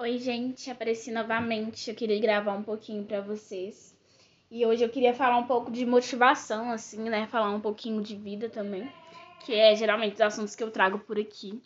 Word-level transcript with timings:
Oi, 0.00 0.16
gente, 0.16 0.70
apareci 0.70 1.10
novamente. 1.10 1.90
Eu 1.90 1.96
queria 1.96 2.20
gravar 2.20 2.52
um 2.52 2.62
pouquinho 2.62 3.02
para 3.02 3.20
vocês. 3.20 3.96
E 4.48 4.64
hoje 4.64 4.84
eu 4.84 4.88
queria 4.88 5.12
falar 5.12 5.38
um 5.38 5.46
pouco 5.48 5.72
de 5.72 5.84
motivação, 5.84 6.70
assim, 6.70 7.10
né? 7.10 7.26
Falar 7.26 7.50
um 7.50 7.60
pouquinho 7.60 8.00
de 8.00 8.14
vida 8.14 8.48
também, 8.48 8.88
que 9.44 9.52
é 9.52 9.74
geralmente 9.74 10.14
os 10.14 10.20
assuntos 10.20 10.54
que 10.54 10.62
eu 10.62 10.70
trago 10.70 11.00
por 11.00 11.18
aqui. 11.18 11.60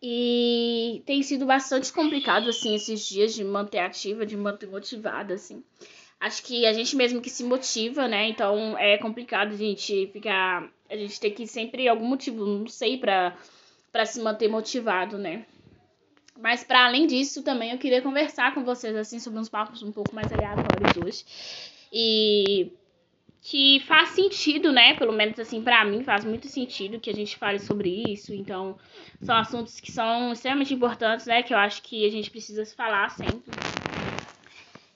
E 0.00 1.02
tem 1.04 1.22
sido 1.22 1.44
bastante 1.44 1.92
complicado, 1.92 2.48
assim, 2.48 2.74
esses 2.74 3.06
dias 3.06 3.34
de 3.34 3.44
manter 3.44 3.80
ativa, 3.80 4.24
de 4.24 4.34
manter 4.34 4.66
motivada, 4.66 5.34
assim. 5.34 5.62
Acho 6.18 6.42
que 6.42 6.64
a 6.64 6.72
gente 6.72 6.96
mesmo 6.96 7.20
que 7.20 7.28
se 7.28 7.44
motiva, 7.44 8.08
né? 8.08 8.30
Então 8.30 8.78
é 8.78 8.96
complicado 8.96 9.52
a 9.52 9.56
gente 9.58 10.06
ficar. 10.06 10.66
A 10.88 10.96
gente 10.96 11.20
tem 11.20 11.34
que 11.34 11.46
sempre 11.46 11.86
algum 11.86 12.06
motivo, 12.06 12.46
não 12.46 12.66
sei, 12.66 12.96
pra, 12.96 13.36
pra 13.92 14.06
se 14.06 14.22
manter 14.22 14.48
motivado, 14.48 15.18
né? 15.18 15.44
Mas 16.40 16.62
para 16.62 16.86
além 16.86 17.06
disso, 17.06 17.42
também 17.42 17.72
eu 17.72 17.78
queria 17.78 18.00
conversar 18.00 18.54
com 18.54 18.64
vocês 18.64 18.94
assim 18.94 19.18
sobre 19.18 19.40
uns 19.40 19.48
papos 19.48 19.82
um 19.82 19.90
pouco 19.90 20.14
mais 20.14 20.32
aleatórios 20.32 20.96
hoje. 21.04 21.24
E 21.92 22.72
que 23.40 23.80
faz 23.80 24.10
sentido, 24.10 24.72
né? 24.72 24.94
Pelo 24.94 25.12
menos 25.12 25.38
assim 25.38 25.62
para 25.62 25.84
mim 25.84 26.04
faz 26.04 26.24
muito 26.24 26.48
sentido 26.48 27.00
que 27.00 27.10
a 27.10 27.14
gente 27.14 27.36
fale 27.36 27.58
sobre 27.58 28.12
isso. 28.12 28.32
Então, 28.32 28.78
são 29.22 29.36
assuntos 29.36 29.80
que 29.80 29.90
são 29.90 30.32
extremamente 30.32 30.72
importantes, 30.72 31.26
né, 31.26 31.42
que 31.42 31.52
eu 31.52 31.58
acho 31.58 31.82
que 31.82 32.06
a 32.06 32.10
gente 32.10 32.30
precisa 32.30 32.64
falar 32.66 33.08
sempre. 33.10 33.52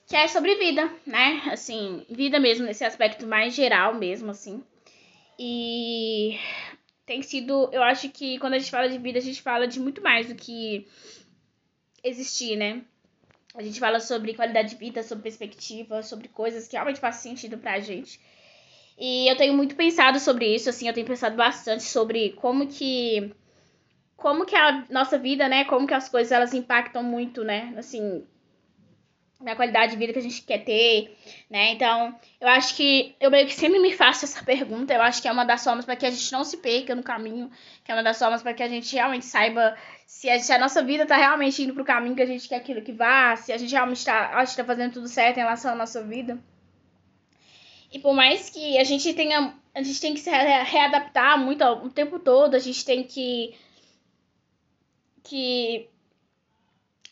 Que 0.07 0.15
é 0.15 0.27
sobre 0.27 0.55
vida, 0.55 0.89
né? 1.05 1.41
Assim, 1.51 2.05
vida 2.09 2.39
mesmo 2.39 2.65
nesse 2.65 2.85
aspecto 2.85 3.25
mais 3.27 3.53
geral 3.53 3.95
mesmo 3.95 4.31
assim. 4.31 4.63
E 5.37 6.37
tem 7.05 7.21
sido, 7.21 7.69
eu 7.71 7.83
acho 7.83 8.09
que 8.09 8.37
quando 8.39 8.53
a 8.53 8.59
gente 8.59 8.71
fala 8.71 8.87
de 8.87 8.97
vida, 8.97 9.17
a 9.17 9.21
gente 9.21 9.41
fala 9.41 9.67
de 9.67 9.79
muito 9.79 10.01
mais 10.01 10.27
do 10.27 10.35
que 10.35 10.87
existir, 12.03 12.55
né? 12.55 12.81
A 13.55 13.61
gente 13.61 13.79
fala 13.79 13.99
sobre 13.99 14.33
qualidade 14.33 14.71
de 14.71 14.75
vida, 14.75 15.03
sobre 15.03 15.23
perspectiva, 15.23 16.01
sobre 16.01 16.27
coisas 16.27 16.67
que 16.67 16.75
realmente 16.75 16.99
fazem 16.99 17.35
sentido 17.35 17.57
pra 17.57 17.79
gente. 17.79 18.19
E 18.97 19.29
eu 19.29 19.37
tenho 19.37 19.53
muito 19.53 19.75
pensado 19.75 20.19
sobre 20.19 20.53
isso, 20.55 20.69
assim, 20.69 20.87
eu 20.87 20.93
tenho 20.93 21.07
pensado 21.07 21.35
bastante 21.35 21.83
sobre 21.83 22.31
como 22.33 22.67
que 22.67 23.31
como 24.15 24.45
que 24.45 24.55
a 24.55 24.85
nossa 24.89 25.17
vida, 25.17 25.49
né, 25.49 25.65
como 25.65 25.85
que 25.85 25.93
as 25.93 26.07
coisas 26.07 26.31
elas 26.31 26.53
impactam 26.53 27.03
muito, 27.03 27.43
né? 27.43 27.73
Assim, 27.77 28.25
na 29.43 29.55
qualidade 29.55 29.91
de 29.91 29.97
vida 29.97 30.13
que 30.13 30.19
a 30.19 30.21
gente 30.21 30.41
quer 30.41 30.59
ter, 30.59 31.15
né? 31.49 31.73
Então, 31.73 32.15
eu 32.39 32.47
acho 32.47 32.75
que 32.75 33.15
eu 33.19 33.29
meio 33.29 33.45
que 33.45 33.53
sempre 33.53 33.79
me 33.79 33.91
faço 33.93 34.25
essa 34.25 34.43
pergunta. 34.43 34.93
Eu 34.93 35.01
acho 35.01 35.21
que 35.21 35.27
é 35.27 35.31
uma 35.31 35.43
das 35.43 35.63
formas 35.63 35.85
para 35.85 35.95
que 35.95 36.05
a 36.05 36.09
gente 36.09 36.31
não 36.31 36.43
se 36.43 36.57
perca 36.57 36.95
no 36.95 37.03
caminho, 37.03 37.51
que 37.83 37.91
é 37.91 37.95
uma 37.95 38.03
das 38.03 38.17
formas 38.17 38.41
para 38.41 38.53
que 38.53 38.63
a 38.63 38.67
gente 38.67 38.95
realmente 38.95 39.25
saiba 39.25 39.77
se 40.07 40.29
a, 40.29 40.39
se 40.39 40.53
a, 40.53 40.57
nossa 40.57 40.81
vida 40.81 41.05
tá 41.05 41.17
realmente 41.17 41.61
indo 41.61 41.73
pro 41.73 41.83
caminho 41.83 42.15
que 42.15 42.21
a 42.21 42.25
gente 42.25 42.47
quer 42.47 42.55
aquilo 42.55 42.81
que 42.81 42.93
vá, 42.93 43.35
se 43.35 43.51
a 43.51 43.57
gente 43.57 43.71
realmente 43.71 43.97
está 43.97 44.37
acha 44.37 44.51
que 44.51 44.57
tá 44.57 44.63
fazendo 44.63 44.93
tudo 44.93 45.07
certo 45.07 45.37
em 45.37 45.41
relação 45.41 45.73
à 45.73 45.75
nossa 45.75 46.01
vida. 46.01 46.39
E 47.91 47.99
por 47.99 48.13
mais 48.13 48.49
que 48.49 48.77
a 48.77 48.83
gente 48.83 49.13
tenha, 49.13 49.53
a 49.75 49.83
gente 49.83 49.99
tem 49.99 50.13
que 50.13 50.19
se 50.19 50.29
readaptar 50.29 51.37
muito 51.37 51.63
o 51.63 51.89
tempo 51.89 52.17
todo, 52.17 52.55
a 52.55 52.59
gente 52.59 52.83
tem 52.83 53.03
que 53.03 53.55
que 55.23 55.89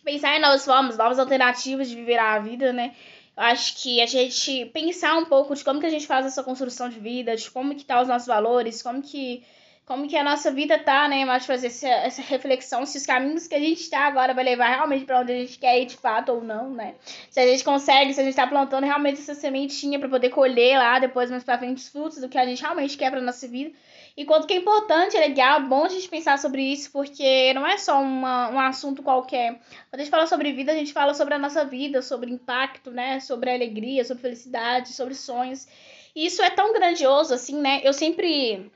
pensar 0.04 0.38
em 0.38 0.42
novas 0.42 0.66
formas, 0.66 0.98
novas 0.98 1.20
alternativas 1.20 1.90
de 1.90 1.96
viver 1.96 2.20
a 2.20 2.40
vida, 2.40 2.74
né? 2.74 2.96
Eu 3.36 3.44
acho 3.44 3.82
que 3.82 4.02
a 4.02 4.06
gente 4.06 4.66
pensar 4.68 5.18
um 5.18 5.26
pouco 5.26 5.56
de 5.56 5.64
como 5.64 5.80
que 5.80 5.86
a 5.86 5.90
gente 5.90 6.06
faz 6.06 6.26
essa 6.26 6.44
construção 6.44 6.90
de 6.90 7.00
vida, 7.00 7.36
de 7.36 7.50
como 7.50 7.76
que 7.76 7.86
tá 7.86 8.02
os 8.02 8.08
nossos 8.08 8.28
valores, 8.28 8.82
como 8.82 9.02
que 9.02 9.44
como 9.92 10.08
que 10.08 10.16
a 10.16 10.24
nossa 10.24 10.50
vida 10.50 10.80
tá, 10.80 11.06
né? 11.10 11.26
Mas 11.26 11.46
fazer 11.46 11.68
essa, 11.68 11.86
essa 11.86 12.22
reflexão 12.22 12.86
se 12.86 12.98
os 12.98 13.06
caminhos 13.06 13.46
que 13.46 13.54
a 13.54 13.60
gente 13.60 13.90
tá 13.90 14.08
agora 14.08 14.34
vai 14.34 14.42
levar 14.42 14.70
realmente 14.70 15.04
para 15.04 15.20
onde 15.20 15.34
a 15.34 15.36
gente 15.36 15.60
quer 15.60 15.82
ir 15.82 15.86
de 15.86 15.98
fato 15.98 16.32
ou 16.32 16.42
não, 16.42 16.70
né? 16.70 16.96
Se 17.30 17.42
a 17.42 17.46
gente 17.46 17.62
consegue, 17.62 18.14
se 18.14 18.22
a 18.22 18.24
gente 18.24 18.34
tá 18.34 18.48
plantando 18.48 18.86
realmente 18.86 19.20
essa 19.20 19.36
sementinha 19.36 20.00
para 20.00 20.08
poder 20.08 20.30
colher 20.30 20.78
lá 20.78 20.98
depois 20.98 21.30
mais 21.30 21.44
para 21.44 21.58
frente 21.58 21.80
os 21.80 21.90
frutos 21.90 22.22
do 22.22 22.30
que 22.30 22.38
a 22.38 22.46
gente 22.46 22.62
realmente 22.62 22.98
quer 22.98 23.12
para 23.12 23.20
nossa 23.20 23.46
vida. 23.50 23.76
E 24.16 24.24
quanto 24.24 24.48
que 24.48 24.54
é 24.54 24.58
importante, 24.58 25.18
é 25.18 25.20
legal, 25.20 25.60
é 25.60 25.64
bom 25.64 25.84
a 25.84 25.90
gente 25.90 26.08
pensar 26.08 26.40
sobre 26.40 26.62
isso, 26.62 26.90
porque 26.90 27.54
não 27.54 27.68
é 27.68 27.78
só 27.78 28.02
uma, 28.02 28.50
um 28.50 28.60
assunto 28.62 29.04
qualquer. 29.04 29.60
Quando 29.90 30.00
a 30.00 30.04
gente 30.06 30.10
fala 30.10 30.26
sobre 30.26 30.54
vida, 30.54 30.72
a 30.72 30.76
gente 30.76 30.94
fala 30.94 31.14
sobre 31.14 31.34
a 31.34 31.40
nossa 31.40 31.66
vida, 31.66 32.02
sobre 32.02 32.32
impacto, 32.32 32.92
né? 32.92 33.20
Sobre 33.20 33.52
alegria, 33.54 34.06
sobre 34.06 34.22
felicidade, 34.22 34.94
sobre 34.94 35.16
sonhos. 35.16 35.68
E 36.16 36.26
isso 36.26 36.42
é 36.42 36.50
tão 36.50 36.72
grandioso, 36.72 37.34
assim, 37.34 37.60
né? 37.60 37.82
Eu 37.84 37.92
sempre 37.92 38.72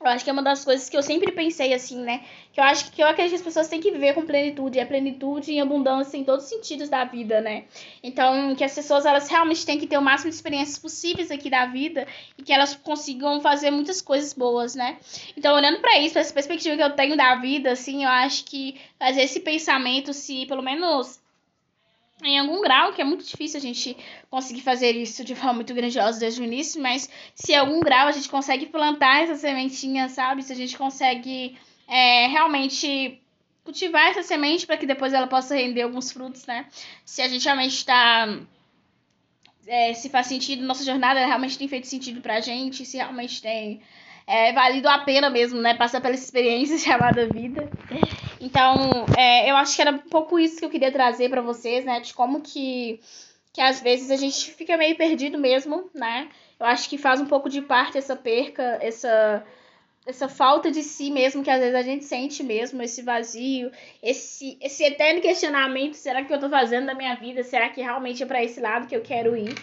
eu 0.00 0.06
acho 0.08 0.24
que 0.24 0.30
é 0.30 0.32
uma 0.32 0.42
das 0.42 0.64
coisas 0.64 0.88
que 0.88 0.96
eu 0.96 1.02
sempre 1.02 1.32
pensei 1.32 1.72
assim, 1.72 1.98
né? 2.02 2.22
Que 2.52 2.60
eu 2.60 2.64
acho 2.64 2.90
que 2.92 3.02
eu 3.02 3.06
acredito 3.06 3.30
que 3.30 3.36
as 3.36 3.42
pessoas 3.42 3.68
têm 3.68 3.80
que 3.80 3.90
viver 3.90 4.14
com 4.14 4.26
plenitude, 4.26 4.78
a 4.78 4.86
plenitude 4.86 5.52
e 5.52 5.60
abundância 5.60 6.16
em 6.16 6.24
todos 6.24 6.44
os 6.44 6.50
sentidos 6.50 6.88
da 6.88 7.04
vida, 7.04 7.40
né? 7.40 7.64
Então, 8.02 8.54
que 8.54 8.64
as 8.64 8.74
pessoas 8.74 9.06
elas 9.06 9.28
realmente 9.28 9.64
têm 9.64 9.78
que 9.78 9.86
ter 9.86 9.96
o 9.96 10.02
máximo 10.02 10.30
de 10.30 10.36
experiências 10.36 10.78
possíveis 10.78 11.30
aqui 11.30 11.48
da 11.48 11.66
vida 11.66 12.06
e 12.36 12.42
que 12.42 12.52
elas 12.52 12.74
consigam 12.74 13.40
fazer 13.40 13.70
muitas 13.70 14.02
coisas 14.02 14.32
boas, 14.32 14.74
né? 14.74 14.98
Então, 15.36 15.54
olhando 15.54 15.80
para 15.80 15.98
isso, 15.98 16.12
para 16.12 16.20
essa 16.20 16.34
perspectiva 16.34 16.76
que 16.76 16.82
eu 16.82 16.94
tenho 16.94 17.16
da 17.16 17.36
vida, 17.36 17.72
assim, 17.72 18.04
eu 18.04 18.10
acho 18.10 18.44
que 18.44 18.78
fazer 18.98 19.22
esse 19.22 19.40
pensamento, 19.40 20.12
se 20.12 20.46
pelo 20.46 20.62
menos 20.62 21.20
em 22.22 22.38
algum 22.38 22.62
grau, 22.62 22.92
que 22.92 23.02
é 23.02 23.04
muito 23.04 23.24
difícil 23.24 23.58
a 23.58 23.62
gente 23.62 23.96
conseguir 24.30 24.62
fazer 24.62 24.92
isso 24.92 25.24
de 25.24 25.34
forma 25.34 25.54
muito 25.54 25.74
grandiosa 25.74 26.18
desde 26.18 26.40
o 26.40 26.44
início, 26.44 26.80
mas 26.80 27.08
se 27.34 27.52
em 27.52 27.56
algum 27.56 27.80
grau 27.80 28.08
a 28.08 28.12
gente 28.12 28.28
consegue 28.28 28.66
plantar 28.66 29.22
essa 29.22 29.36
sementinha, 29.36 30.08
sabe? 30.08 30.42
Se 30.42 30.52
a 30.52 30.56
gente 30.56 30.76
consegue 30.78 31.58
é, 31.86 32.26
realmente 32.28 33.20
cultivar 33.64 34.10
essa 34.10 34.22
semente 34.22 34.66
para 34.66 34.76
que 34.76 34.86
depois 34.86 35.12
ela 35.12 35.26
possa 35.26 35.56
render 35.56 35.82
alguns 35.82 36.10
frutos, 36.10 36.46
né? 36.46 36.66
Se 37.04 37.20
a 37.20 37.28
gente 37.28 37.44
realmente 37.44 37.74
está. 37.74 38.38
É, 39.66 39.92
se 39.94 40.08
faz 40.08 40.28
sentido, 40.28 40.64
nossa 40.64 40.84
jornada 40.84 41.26
realmente 41.26 41.58
tem 41.58 41.66
feito 41.66 41.88
sentido 41.88 42.20
pra 42.20 42.40
gente, 42.40 42.84
se 42.86 42.96
realmente 42.96 43.42
tem 43.42 43.82
é, 44.24 44.52
valido 44.52 44.88
a 44.88 44.98
pena 44.98 45.28
mesmo, 45.28 45.60
né? 45.60 45.74
Passar 45.74 46.00
pela 46.00 46.14
experiência 46.14 46.78
chamada 46.78 47.28
vida. 47.28 47.68
Então, 48.40 49.06
é, 49.16 49.50
eu 49.50 49.56
acho 49.56 49.74
que 49.74 49.82
era 49.82 49.90
um 49.90 49.98
pouco 49.98 50.38
isso 50.38 50.58
que 50.58 50.64
eu 50.64 50.70
queria 50.70 50.92
trazer 50.92 51.28
para 51.28 51.40
vocês, 51.40 51.84
né? 51.84 52.00
De 52.00 52.12
como 52.12 52.40
que, 52.40 53.00
que 53.52 53.60
às 53.60 53.80
vezes 53.80 54.10
a 54.10 54.16
gente 54.16 54.52
fica 54.52 54.76
meio 54.76 54.96
perdido 54.96 55.38
mesmo, 55.38 55.88
né? 55.94 56.28
Eu 56.58 56.66
acho 56.66 56.88
que 56.88 56.98
faz 56.98 57.20
um 57.20 57.26
pouco 57.26 57.48
de 57.48 57.62
parte 57.62 57.98
essa 57.98 58.16
perca, 58.16 58.78
essa, 58.80 59.44
essa 60.06 60.28
falta 60.28 60.70
de 60.70 60.82
si 60.82 61.10
mesmo 61.10 61.42
que 61.42 61.50
às 61.50 61.60
vezes 61.60 61.74
a 61.74 61.82
gente 61.82 62.04
sente 62.04 62.42
mesmo, 62.42 62.82
esse 62.82 63.02
vazio, 63.02 63.70
esse, 64.02 64.58
esse 64.60 64.84
eterno 64.84 65.20
questionamento: 65.20 65.94
será 65.94 66.24
que 66.24 66.32
eu 66.32 66.40
tô 66.40 66.48
fazendo 66.48 66.86
da 66.86 66.94
minha 66.94 67.14
vida? 67.14 67.42
Será 67.42 67.68
que 67.68 67.80
realmente 67.80 68.22
é 68.22 68.26
para 68.26 68.42
esse 68.42 68.60
lado 68.60 68.86
que 68.86 68.96
eu 68.96 69.02
quero 69.02 69.36
ir? 69.36 69.54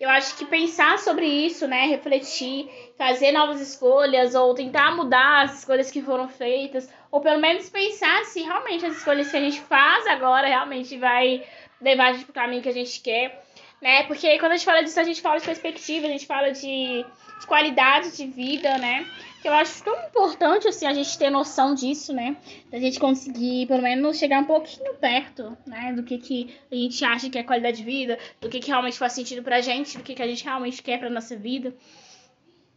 Eu 0.00 0.08
acho 0.10 0.36
que 0.36 0.44
pensar 0.44 0.98
sobre 0.98 1.24
isso, 1.24 1.68
né, 1.68 1.86
refletir, 1.86 2.68
fazer 2.98 3.32
novas 3.32 3.60
escolhas 3.60 4.34
ou 4.34 4.54
tentar 4.54 4.94
mudar 4.96 5.44
as 5.44 5.60
escolhas 5.60 5.90
que 5.90 6.02
foram 6.02 6.28
feitas, 6.28 6.88
ou 7.10 7.20
pelo 7.20 7.40
menos 7.40 7.70
pensar 7.70 8.24
se 8.24 8.42
realmente 8.42 8.84
as 8.84 8.96
escolhas 8.96 9.30
que 9.30 9.36
a 9.36 9.40
gente 9.40 9.60
faz 9.60 10.06
agora 10.06 10.48
realmente 10.48 10.98
vai 10.98 11.44
levar 11.80 12.08
a 12.08 12.12
gente 12.12 12.24
pro 12.24 12.34
caminho 12.34 12.62
que 12.62 12.68
a 12.68 12.72
gente 12.72 13.00
quer, 13.00 13.44
né? 13.84 14.04
Porque 14.04 14.38
quando 14.38 14.52
a 14.52 14.56
gente 14.56 14.64
fala 14.64 14.82
disso, 14.82 14.98
a 14.98 15.04
gente 15.04 15.20
fala 15.20 15.38
de 15.38 15.44
perspectiva, 15.44 16.06
a 16.06 16.08
gente 16.08 16.26
fala 16.26 16.50
de, 16.50 17.04
de 17.38 17.46
qualidade 17.46 18.16
de 18.16 18.26
vida, 18.26 18.78
né? 18.78 19.06
Que 19.42 19.46
eu 19.46 19.52
acho 19.52 19.84
tão 19.84 19.94
importante 20.06 20.66
assim 20.66 20.86
a 20.86 20.94
gente 20.94 21.18
ter 21.18 21.28
noção 21.28 21.74
disso, 21.74 22.10
né? 22.14 22.34
Da 22.70 22.78
gente 22.78 22.98
conseguir 22.98 23.66
pelo 23.66 23.82
menos 23.82 24.18
chegar 24.18 24.40
um 24.40 24.46
pouquinho 24.46 24.94
perto, 24.94 25.54
né, 25.66 25.92
do 25.92 26.02
que 26.02 26.16
que 26.16 26.56
a 26.72 26.74
gente 26.74 27.04
acha 27.04 27.28
que 27.28 27.36
é 27.36 27.42
qualidade 27.42 27.76
de 27.76 27.84
vida, 27.84 28.18
do 28.40 28.48
que 28.48 28.58
que 28.58 28.68
realmente 28.68 28.96
faz 28.96 29.12
sentido 29.12 29.42
pra 29.42 29.60
gente, 29.60 29.98
do 29.98 30.02
que 30.02 30.14
que 30.14 30.22
a 30.22 30.26
gente 30.26 30.42
realmente 30.42 30.82
quer 30.82 30.98
pra 30.98 31.10
nossa 31.10 31.36
vida. 31.36 31.74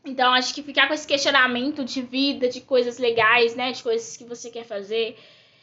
Então, 0.05 0.33
acho 0.33 0.53
que 0.53 0.61
ficar 0.61 0.89
com 0.89 0.93
esse 0.93 1.07
questionamento 1.07 1.85
de 1.85 2.01
vida, 2.01 2.49
de 2.49 2.59
coisas 2.59 2.97
legais, 2.97 3.55
né? 3.55 3.71
De 3.71 3.81
coisas 3.81 4.17
que 4.17 4.25
você 4.25 4.49
quer 4.49 4.65
fazer. 4.65 5.17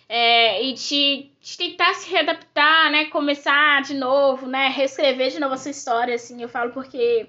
É, 0.09 0.63
e 0.63 0.75
de, 0.75 1.31
tentar 1.57 1.95
se 1.95 2.11
readaptar, 2.11 2.91
né? 2.91 3.07
Começar 3.07 3.83
de 3.83 3.95
novo, 3.95 4.47
né? 4.47 4.69
Reescrever 4.69 5.31
de 5.31 5.41
novo 5.41 5.55
essa 5.55 5.71
história, 5.71 6.15
assim. 6.15 6.41
Eu 6.43 6.49
falo 6.49 6.73
porque 6.73 7.27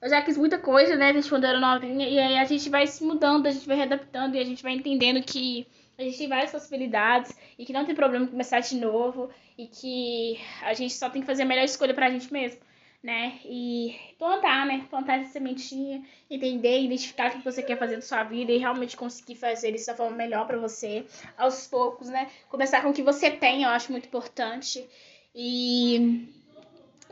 eu 0.00 0.08
já 0.08 0.22
quis 0.22 0.36
muita 0.36 0.58
coisa, 0.58 0.96
né? 0.96 1.12
Desde 1.12 1.30
quando 1.30 1.44
eu 1.44 1.50
era 1.50 1.60
novinha. 1.60 2.08
E 2.08 2.18
aí 2.18 2.38
a 2.38 2.44
gente 2.44 2.68
vai 2.70 2.86
se 2.86 3.02
mudando, 3.04 3.46
a 3.46 3.50
gente 3.50 3.66
vai 3.66 3.76
readaptando 3.76 4.36
e 4.36 4.40
a 4.40 4.44
gente 4.44 4.62
vai 4.62 4.72
entendendo 4.72 5.22
que 5.24 5.66
a 5.98 6.02
gente 6.02 6.18
tem 6.18 6.28
várias 6.28 6.50
possibilidades 6.50 7.36
e 7.58 7.64
que 7.64 7.72
não 7.72 7.84
tem 7.84 7.94
problema 7.94 8.26
começar 8.26 8.60
de 8.60 8.76
novo 8.76 9.30
e 9.56 9.66
que 9.66 10.40
a 10.62 10.74
gente 10.74 10.92
só 10.94 11.08
tem 11.08 11.20
que 11.22 11.26
fazer 11.26 11.42
a 11.42 11.46
melhor 11.46 11.64
escolha 11.64 11.94
pra 11.94 12.10
gente 12.10 12.32
mesmo 12.32 12.60
né? 13.04 13.38
E 13.44 13.94
plantar, 14.18 14.64
né? 14.64 14.86
Plantar 14.88 15.20
essa 15.20 15.32
sementinha, 15.32 16.02
entender, 16.30 16.80
identificar 16.80 17.28
o 17.28 17.38
que 17.38 17.44
você 17.44 17.62
quer 17.62 17.78
fazer 17.78 17.96
da 17.96 18.02
sua 18.02 18.24
vida 18.24 18.50
e 18.50 18.56
realmente 18.56 18.96
conseguir 18.96 19.34
fazer 19.34 19.74
isso 19.74 19.86
da 19.88 19.94
forma 19.94 20.16
melhor 20.16 20.46
para 20.46 20.56
você, 20.56 21.04
aos 21.36 21.66
poucos, 21.66 22.08
né? 22.08 22.30
Começar 22.48 22.80
com 22.80 22.88
o 22.88 22.94
que 22.94 23.02
você 23.02 23.30
tem, 23.30 23.62
eu 23.62 23.68
acho 23.68 23.92
muito 23.92 24.06
importante. 24.06 24.88
E, 25.34 26.30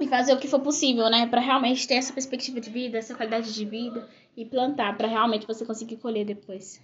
e 0.00 0.08
fazer 0.08 0.32
o 0.32 0.38
que 0.38 0.48
for 0.48 0.60
possível, 0.60 1.10
né? 1.10 1.26
Para 1.26 1.42
realmente 1.42 1.86
ter 1.86 1.96
essa 1.96 2.12
perspectiva 2.14 2.58
de 2.58 2.70
vida, 2.70 2.96
essa 2.96 3.14
qualidade 3.14 3.52
de 3.52 3.64
vida 3.66 4.08
e 4.34 4.46
plantar, 4.46 4.96
para 4.96 5.06
realmente 5.06 5.46
você 5.46 5.62
conseguir 5.62 5.98
colher 5.98 6.24
depois. 6.24 6.80